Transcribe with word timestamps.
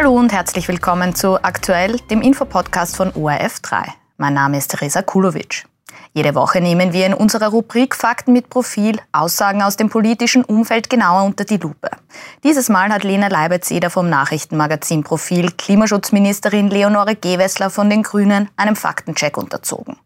Hallo 0.00 0.14
und 0.14 0.32
herzlich 0.32 0.66
willkommen 0.66 1.14
zu 1.14 1.44
Aktuell, 1.44 1.98
dem 2.10 2.22
Infopodcast 2.22 2.96
von 2.96 3.10
ORF3. 3.10 3.82
Mein 4.16 4.32
Name 4.32 4.56
ist 4.56 4.70
Teresa 4.70 5.02
Kulovic. 5.02 5.66
Jede 6.14 6.34
Woche 6.34 6.62
nehmen 6.62 6.94
wir 6.94 7.04
in 7.04 7.12
unserer 7.12 7.48
Rubrik 7.48 7.94
Fakten 7.94 8.32
mit 8.32 8.48
Profil 8.48 8.98
Aussagen 9.12 9.60
aus 9.60 9.76
dem 9.76 9.90
politischen 9.90 10.42
Umfeld 10.42 10.88
genauer 10.88 11.24
unter 11.24 11.44
die 11.44 11.58
Lupe. 11.58 11.90
Dieses 12.44 12.70
Mal 12.70 12.88
hat 12.88 13.04
Lena 13.04 13.28
Leibertseder 13.28 13.90
vom 13.90 14.08
Nachrichtenmagazin 14.08 15.04
Profil 15.04 15.50
Klimaschutzministerin 15.50 16.70
Leonore 16.70 17.14
Gewessler 17.14 17.68
von 17.68 17.90
den 17.90 18.02
Grünen 18.02 18.48
einem 18.56 18.76
Faktencheck 18.76 19.36
unterzogen. 19.36 19.98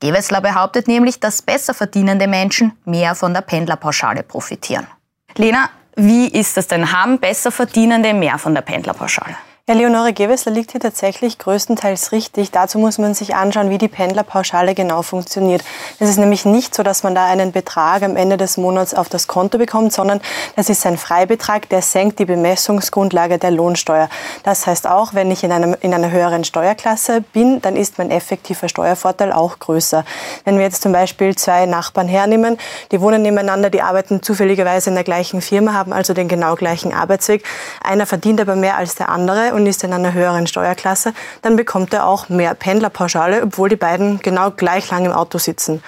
Gewessler 0.00 0.40
behauptet 0.40 0.88
nämlich, 0.88 1.20
dass 1.20 1.40
besser 1.40 1.72
verdienende 1.72 2.26
Menschen 2.26 2.72
mehr 2.84 3.14
von 3.14 3.32
der 3.32 3.42
Pendlerpauschale 3.42 4.24
profitieren. 4.24 4.88
Lena, 5.36 5.70
wie 5.96 6.28
ist 6.28 6.56
das 6.56 6.66
denn? 6.66 6.92
Haben 6.92 7.18
besser 7.18 7.50
Verdienende 7.50 8.12
mehr 8.12 8.38
von 8.38 8.54
der 8.54 8.62
Pendlerpauschale? 8.62 9.36
Ja, 9.68 9.74
Leonore 9.74 10.12
Gewessler 10.12 10.52
liegt 10.52 10.70
hier 10.70 10.80
tatsächlich 10.80 11.38
größtenteils 11.38 12.12
richtig. 12.12 12.52
Dazu 12.52 12.78
muss 12.78 12.98
man 12.98 13.14
sich 13.14 13.34
anschauen, 13.34 13.68
wie 13.68 13.78
die 13.78 13.88
Pendlerpauschale 13.88 14.76
genau 14.76 15.02
funktioniert. 15.02 15.64
Es 15.98 16.08
ist 16.08 16.18
nämlich 16.18 16.44
nicht 16.44 16.72
so, 16.72 16.84
dass 16.84 17.02
man 17.02 17.16
da 17.16 17.26
einen 17.26 17.50
Betrag 17.50 18.04
am 18.04 18.14
Ende 18.14 18.36
des 18.36 18.58
Monats 18.58 18.94
auf 18.94 19.08
das 19.08 19.26
Konto 19.26 19.58
bekommt, 19.58 19.92
sondern 19.92 20.20
das 20.54 20.70
ist 20.70 20.86
ein 20.86 20.96
Freibetrag, 20.96 21.68
der 21.68 21.82
senkt 21.82 22.20
die 22.20 22.26
Bemessungsgrundlage 22.26 23.38
der 23.38 23.50
Lohnsteuer. 23.50 24.08
Das 24.44 24.68
heißt 24.68 24.86
auch, 24.86 25.14
wenn 25.14 25.32
ich 25.32 25.42
in, 25.42 25.50
einem, 25.50 25.74
in 25.80 25.92
einer 25.92 26.12
höheren 26.12 26.44
Steuerklasse 26.44 27.22
bin, 27.32 27.60
dann 27.60 27.74
ist 27.74 27.98
mein 27.98 28.12
effektiver 28.12 28.68
Steuervorteil 28.68 29.32
auch 29.32 29.58
größer. 29.58 30.04
Wenn 30.44 30.58
wir 30.58 30.64
jetzt 30.64 30.82
zum 30.82 30.92
Beispiel 30.92 31.34
zwei 31.34 31.66
Nachbarn 31.66 32.06
hernehmen, 32.06 32.56
die 32.92 33.00
wohnen 33.00 33.22
nebeneinander, 33.22 33.68
die 33.70 33.82
arbeiten 33.82 34.22
zufälligerweise 34.22 34.90
in 34.90 34.94
der 34.94 35.02
gleichen 35.02 35.40
Firma, 35.40 35.72
haben 35.72 35.92
also 35.92 36.14
den 36.14 36.28
genau 36.28 36.54
gleichen 36.54 36.94
Arbeitsweg. 36.94 37.44
Einer 37.82 38.06
verdient 38.06 38.40
aber 38.40 38.54
mehr 38.54 38.76
als 38.76 38.94
der 38.94 39.08
andere 39.08 39.55
und 39.56 39.66
ist 39.66 39.82
in 39.82 39.92
einer 39.92 40.12
höheren 40.12 40.46
Steuerklasse, 40.46 41.12
dann 41.42 41.56
bekommt 41.56 41.92
er 41.92 42.06
auch 42.06 42.28
mehr 42.28 42.54
Pendlerpauschale, 42.54 43.42
obwohl 43.42 43.68
die 43.68 43.76
beiden 43.76 44.20
genau 44.20 44.50
gleich 44.50 44.90
lang 44.90 45.04
im 45.04 45.12
Auto 45.12 45.38
sitzen. 45.38 45.82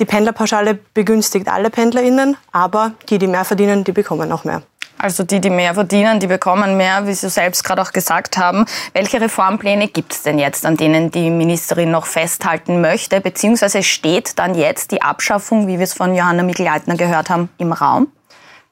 Die 0.00 0.04
Pendlerpauschale 0.06 0.78
begünstigt 0.94 1.48
alle 1.48 1.70
PendlerInnen, 1.70 2.36
aber 2.52 2.92
die, 3.08 3.18
die 3.18 3.26
mehr 3.26 3.44
verdienen, 3.44 3.84
die 3.84 3.92
bekommen 3.92 4.32
auch 4.32 4.44
mehr. 4.44 4.62
Also 5.02 5.24
die, 5.24 5.40
die 5.40 5.48
mehr 5.48 5.72
verdienen, 5.72 6.20
die 6.20 6.26
bekommen 6.26 6.76
mehr, 6.76 7.06
wie 7.06 7.14
Sie 7.14 7.30
selbst 7.30 7.64
gerade 7.64 7.80
auch 7.80 7.92
gesagt 7.92 8.36
haben. 8.36 8.66
Welche 8.92 9.20
Reformpläne 9.20 9.88
gibt 9.88 10.12
es 10.12 10.22
denn 10.22 10.38
jetzt, 10.38 10.66
an 10.66 10.76
denen 10.76 11.10
die 11.10 11.30
Ministerin 11.30 11.90
noch 11.90 12.04
festhalten 12.04 12.82
möchte? 12.82 13.22
Beziehungsweise 13.22 13.82
steht 13.82 14.38
dann 14.38 14.54
jetzt 14.54 14.90
die 14.90 15.00
Abschaffung, 15.00 15.66
wie 15.66 15.78
wir 15.78 15.84
es 15.84 15.94
von 15.94 16.14
Johanna 16.14 16.42
Mikl-Leitner 16.42 16.96
gehört 16.96 17.30
haben, 17.30 17.48
im 17.56 17.72
Raum? 17.72 18.08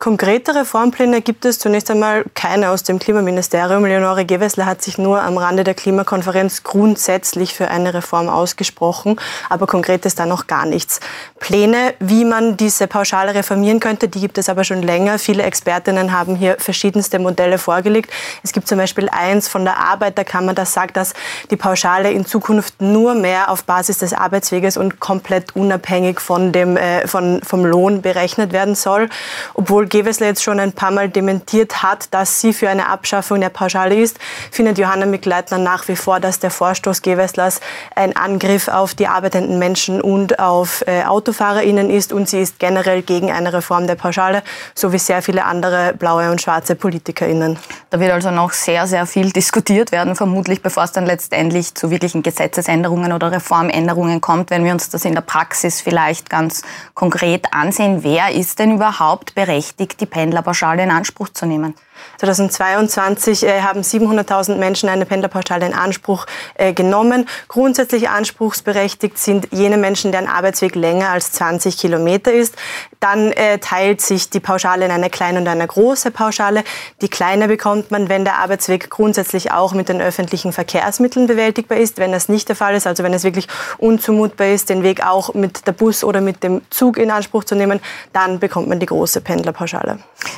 Konkrete 0.01 0.55
Reformpläne 0.55 1.23
gibt 1.23 1.45
es 1.45 1.59
zunächst 1.59 1.91
einmal 1.91 2.25
keine 2.35 2.71
aus 2.71 2.85
dem 2.85 3.01
Klimaministerium. 3.01 3.85
Leonore 3.85 4.25
Gewessler 4.25 4.65
hat 4.65 4.81
sich 4.81 4.97
nur 4.97 5.21
am 5.21 5.37
Rande 5.37 5.65
der 5.65 5.75
Klimakonferenz 5.75 6.63
grundsätzlich 6.63 7.53
für 7.53 7.67
eine 7.67 7.95
Reform 7.95 8.29
ausgesprochen, 8.29 9.19
aber 9.49 9.67
konkret 9.67 10.07
ist 10.07 10.21
da 10.21 10.25
noch 10.25 10.47
gar 10.47 10.67
nichts. 10.67 11.01
Pläne, 11.41 11.95
wie 11.99 12.25
man 12.25 12.57
diese 12.57 12.87
Pauschale 12.87 13.35
reformieren 13.35 13.81
könnte, 13.81 14.07
die 14.07 14.21
gibt 14.21 14.39
es 14.39 14.49
aber 14.49 14.63
schon 14.63 14.83
länger. 14.83 15.19
Viele 15.19 15.43
Expertinnen 15.43 16.13
haben 16.13 16.37
hier 16.37 16.59
verschiedenste 16.61 17.19
Modelle 17.19 17.59
vorgelegt. 17.59 18.13
Es 18.45 18.53
gibt 18.53 18.69
zum 18.69 18.79
Beispiel 18.79 19.09
eins 19.11 19.49
von 19.49 19.65
der 19.65 19.79
Arbeiterkammer, 19.79 20.55
das 20.55 20.75
sagt, 20.75 20.97
dass 20.97 21.13
die 21.51 21.57
Pauschale 21.57 22.13
in 22.13 22.25
Zukunft 22.25 22.81
nur 22.81 23.15
mehr 23.15 23.51
auf 23.51 23.65
Basis 23.65 23.99
des 23.99 24.13
Arbeitsweges 24.13 24.77
und 24.77 25.01
komplett 25.01 25.57
unabhängig 25.57 26.21
von 26.21 26.53
dem, 26.53 26.77
äh, 26.77 27.09
von, 27.09 27.41
vom 27.43 27.65
Lohn 27.65 28.01
berechnet 28.01 28.53
werden 28.53 28.77
soll, 28.77 29.09
obwohl 29.55 29.88
Gewessler 29.89 30.27
jetzt 30.29 30.43
schon 30.43 30.61
ein 30.61 30.73
paar 30.73 30.91
Mal 30.91 31.09
dementiert 31.09 31.83
hat, 31.83 32.13
dass 32.13 32.41
sie 32.41 32.53
für 32.53 32.69
eine 32.69 32.89
Abschaffung 32.89 33.41
der 33.41 33.49
Pauschale 33.49 33.95
ist, 33.95 34.19
findet 34.51 34.79
Johanna 34.79 35.07
Mikleitner 35.07 35.59
nach 35.59 35.89
wie 35.89 35.97
vor, 35.97 36.21
dass 36.21 36.39
der 36.39 36.51
Vorstoß 36.51 37.03
Gewesslers 37.03 37.61
ein 37.95 38.17
Angriff 38.17 38.69
auf 38.69 38.95
die 38.95 39.07
arbeitenden 39.07 39.59
Menschen 39.59 40.01
und 40.01 40.39
auf 40.39 40.85
äh, 40.87 41.05
AutofahrerInnen 41.05 41.91
ist 41.91 42.13
und 42.13 42.29
sie 42.29 42.41
ist 42.41 42.59
generell 42.59 43.03
gegen 43.03 43.31
eine 43.31 43.53
Reform 43.53 43.87
der 43.87 43.95
Pauschale, 43.95 44.43
so 44.75 44.93
wie 44.93 44.99
sehr 44.99 45.23
viele 45.23 45.45
andere 45.45 45.95
blaue 45.95 46.31
und 46.31 46.41
schwarze 46.41 46.75
PolitikerInnen. 46.75 47.59
Da 47.91 48.01
wird 48.01 48.13
also 48.13 48.31
noch 48.31 48.53
sehr, 48.53 48.87
sehr 48.87 49.07
viel 49.07 49.31
diskutiert 49.31 49.93
werden, 49.93 50.15
vermutlich 50.15 50.63
bevor 50.63 50.85
es 50.85 50.93
dann 50.93 51.07
letztendlich 51.07 51.75
zu 51.75 51.91
wirklichen 51.91 52.23
Gesetzesänderungen 52.23 53.13
oder 53.13 53.33
Reformänderungen 53.33 54.21
kommt, 54.21 54.51
wenn 54.51 54.65
wir 54.65 54.73
uns 54.73 54.91
das 54.91 55.05
in 55.05 55.15
der 55.15 55.23
Praxis 55.23 55.81
vielleicht 55.81 56.29
ganz 56.29 56.63
konkret 56.95 57.47
ansehen. 57.53 58.03
Wer 58.03 58.33
ist 58.33 58.59
denn 58.59 58.75
überhaupt 58.75 59.35
berechtigt, 59.35 59.78
berechtigt, 59.79 60.01
die 60.01 60.07
Pendlerpauschale 60.07 60.83
in 60.83 60.91
Anspruch 60.91 61.29
zu 61.31 61.47
nehmen. 61.47 61.75
2022 62.19 63.45
äh, 63.45 63.63
haben 63.63 63.81
700.000 63.81 64.57
Menschen 64.57 64.89
eine 64.89 65.05
Pendlerpauschale 65.05 65.67
in 65.67 65.75
Anspruch 65.75 66.27
äh, 66.55 66.73
genommen. 66.73 67.29
Grundsätzlich 67.49 68.09
anspruchsberechtigt 68.09 69.19
sind 69.19 69.49
jene 69.51 69.77
Menschen, 69.77 70.13
deren 70.13 70.29
Arbeitsweg 70.29 70.75
länger 70.75 71.11
als 71.11 71.33
20 71.33 71.77
Kilometer 71.77 72.33
ist. 72.33 72.55
Dann 73.01 73.33
äh, 73.33 73.59
teilt 73.59 74.01
sich 74.01 74.31
die 74.31 74.41
Pauschale 74.41 74.85
in 74.85 74.91
eine 74.91 75.11
kleine 75.11 75.41
und 75.41 75.49
eine 75.49 75.67
große 75.67 76.11
Pauschale. 76.11 76.65
Die 77.01 77.09
kleine 77.09 77.49
bekommt 77.49 77.91
man, 77.91 78.09
wenn 78.09 78.25
der 78.25 78.39
Arbeitsweg 78.39 78.91
grundsätzlich 78.91 79.53
auch 79.53 79.73
mit 79.73 79.89
den 79.89 80.01
öffentlichen 80.01 80.53
Verkehrsmitteln 80.53 81.27
bewältigbar 81.27 81.79
ist. 81.79 81.99
Wenn 81.99 82.13
das 82.13 82.29
nicht 82.29 82.49
der 82.49 82.57
Fall 82.57 82.75
ist, 82.75 82.87
also 82.87 83.03
wenn 83.03 83.13
es 83.13 83.25
wirklich 83.25 83.49
unzumutbar 83.79 84.49
ist, 84.49 84.71
den 84.71 84.83
Weg 84.83 85.05
auch 85.05 85.35
mit 85.35 85.67
der 85.67 85.73
Bus 85.73 86.05
oder 86.05 86.21
mit 86.21 86.43
dem 86.43 86.63
Zug 86.71 86.97
in 86.97 87.11
Anspruch 87.11 87.45
zu 87.45 87.55
nehmen, 87.55 87.81
dann 88.13 88.39
bekommt 88.39 88.69
man 88.69 88.79
die 88.79 88.87
große 88.87 89.21
Pendlerpauschale. 89.21 89.68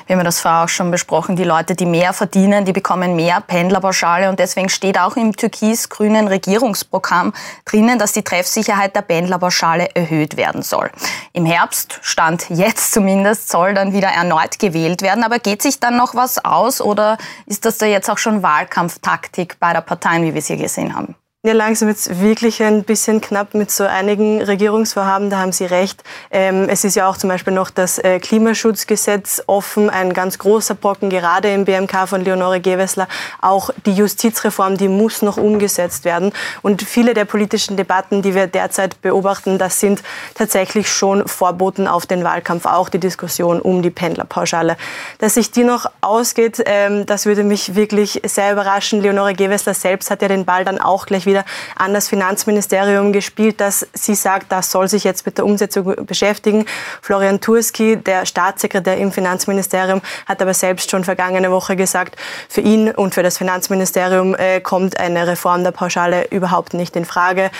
Wir 0.06 0.16
haben 0.16 0.24
das 0.24 0.40
vorher 0.40 0.64
auch 0.64 0.68
schon 0.68 0.90
besprochen. 0.90 1.36
Die 1.36 1.44
Leute, 1.44 1.74
die 1.74 1.86
mehr 1.86 2.12
verdienen, 2.12 2.64
die 2.64 2.72
bekommen 2.72 3.16
mehr 3.16 3.40
Pendlerpauschale. 3.40 4.28
Und 4.28 4.38
deswegen 4.38 4.68
steht 4.68 4.98
auch 4.98 5.16
im 5.16 5.36
türkis-grünen 5.36 6.28
Regierungsprogramm 6.28 7.32
drinnen, 7.64 7.98
dass 7.98 8.12
die 8.12 8.22
Treffsicherheit 8.22 8.96
der 8.96 9.02
Pendlerpauschale 9.02 9.94
erhöht 9.94 10.36
werden 10.36 10.62
soll. 10.62 10.90
Im 11.32 11.46
Herbst, 11.46 11.98
Stand 12.02 12.50
jetzt 12.50 12.92
zumindest, 12.92 13.48
soll 13.48 13.74
dann 13.74 13.92
wieder 13.92 14.08
erneut 14.08 14.58
gewählt 14.58 15.02
werden. 15.02 15.22
Aber 15.24 15.38
geht 15.38 15.62
sich 15.62 15.80
dann 15.80 15.96
noch 15.96 16.14
was 16.14 16.44
aus 16.44 16.80
oder 16.80 17.18
ist 17.46 17.64
das 17.64 17.78
da 17.78 17.86
jetzt 17.86 18.10
auch 18.10 18.18
schon 18.18 18.42
Wahlkampftaktik 18.42 19.58
bei 19.60 19.72
der 19.72 19.80
Parteien, 19.80 20.24
wie 20.24 20.34
wir 20.34 20.40
es 20.40 20.46
hier 20.46 20.56
gesehen 20.56 20.94
haben? 20.94 21.14
Ja, 21.42 21.54
langsam 21.54 21.88
es 21.88 22.20
wirklich 22.20 22.62
ein 22.62 22.84
bisschen 22.84 23.22
knapp 23.22 23.54
mit 23.54 23.70
so 23.70 23.84
einigen 23.84 24.42
Regierungsvorhaben, 24.42 25.30
da 25.30 25.38
haben 25.38 25.52
Sie 25.52 25.64
recht. 25.64 26.04
Ähm, 26.30 26.68
es 26.68 26.84
ist 26.84 26.96
ja 26.96 27.08
auch 27.08 27.16
zum 27.16 27.30
Beispiel 27.30 27.54
noch 27.54 27.70
das 27.70 27.98
äh, 27.98 28.18
Klimaschutzgesetz 28.18 29.44
offen, 29.46 29.88
ein 29.88 30.12
ganz 30.12 30.36
großer 30.36 30.74
Brocken, 30.74 31.08
gerade 31.08 31.50
im 31.50 31.64
BMK 31.64 32.06
von 32.06 32.22
Leonore 32.22 32.60
Gewessler. 32.60 33.08
Auch 33.40 33.70
die 33.86 33.94
Justizreform, 33.94 34.76
die 34.76 34.88
muss 34.88 35.22
noch 35.22 35.38
umgesetzt 35.38 36.04
werden. 36.04 36.34
Und 36.60 36.82
viele 36.82 37.14
der 37.14 37.24
politischen 37.24 37.78
Debatten, 37.78 38.20
die 38.20 38.34
wir 38.34 38.46
derzeit 38.46 39.00
beobachten, 39.00 39.56
das 39.56 39.80
sind 39.80 40.02
tatsächlich 40.34 40.92
schon 40.92 41.26
Vorboten 41.26 41.88
auf 41.88 42.04
den 42.04 42.22
Wahlkampf, 42.22 42.66
auch 42.66 42.90
die 42.90 43.00
Diskussion 43.00 43.62
um 43.62 43.80
die 43.80 43.88
Pendlerpauschale. 43.88 44.76
Dass 45.16 45.34
sich 45.34 45.50
die 45.50 45.64
noch 45.64 45.86
ausgeht, 46.02 46.62
ähm, 46.66 47.06
das 47.06 47.24
würde 47.24 47.44
mich 47.44 47.76
wirklich 47.76 48.20
sehr 48.26 48.52
überraschen. 48.52 49.00
Leonore 49.00 49.32
Gewessler 49.32 49.72
selbst 49.72 50.10
hat 50.10 50.20
ja 50.20 50.28
den 50.28 50.44
Ball 50.44 50.66
dann 50.66 50.78
auch 50.78 51.06
gleich 51.06 51.24
wieder 51.24 51.29
an 51.76 51.94
das 51.94 52.08
Finanzministerium 52.08 53.12
gespielt, 53.12 53.60
dass 53.60 53.86
sie 53.92 54.14
sagt, 54.14 54.52
das 54.52 54.70
soll 54.70 54.88
sich 54.88 55.04
jetzt 55.04 55.26
mit 55.26 55.38
der 55.38 55.46
Umsetzung 55.46 56.06
beschäftigen. 56.06 56.66
Florian 57.02 57.40
Turski, 57.40 57.96
der 57.96 58.26
Staatssekretär 58.26 58.96
im 58.98 59.12
Finanzministerium, 59.12 60.00
hat 60.26 60.42
aber 60.42 60.54
selbst 60.54 60.90
schon 60.90 61.04
vergangene 61.04 61.50
Woche 61.50 61.76
gesagt, 61.76 62.16
für 62.48 62.60
ihn 62.60 62.90
und 62.90 63.14
für 63.14 63.22
das 63.22 63.38
Finanzministerium 63.38 64.34
äh, 64.34 64.60
kommt 64.60 64.98
eine 64.98 65.26
Reform 65.26 65.64
der 65.64 65.72
Pauschale 65.72 66.28
überhaupt 66.30 66.74
nicht 66.74 66.96
in 66.96 67.04
Frage. 67.04 67.50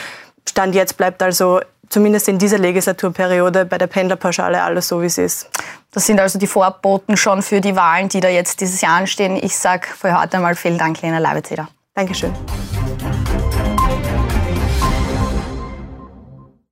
Stand 0.49 0.75
jetzt 0.75 0.97
bleibt 0.97 1.23
also 1.23 1.61
zumindest 1.91 2.29
in 2.29 2.39
dieser 2.39 2.59
Legislaturperiode 2.59 3.67
bei 3.67 3.77
der 3.77 3.87
Pendlerpauschale 3.87 4.63
alles 4.63 4.89
so, 4.89 5.03
wie 5.03 5.07
es 5.07 5.19
ist. 5.19 5.51
Das 5.91 6.07
sind 6.07 6.21
also 6.21 6.39
die 6.39 6.47
Vorboten 6.47 7.17
schon 7.17 7.43
für 7.43 7.61
die 7.61 7.77
Wahlen, 7.77 8.09
die 8.09 8.21
da 8.21 8.29
jetzt 8.29 8.61
dieses 8.61 8.81
Jahr 8.81 8.97
anstehen. 8.97 9.37
Ich 9.37 9.57
sage 9.57 9.87
für 9.89 10.19
heute 10.19 10.37
einmal 10.37 10.55
vielen 10.55 10.79
Dank, 10.79 11.03
Lena 11.03 11.19
Leibetzeder. 11.19 11.69
Dankeschön. 11.95 12.33